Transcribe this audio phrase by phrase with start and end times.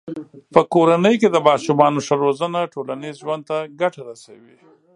[0.53, 4.57] په کورنۍ کې د ماشومانو ښه روزنه ټولنیز ژوند ته ګټه رسوي.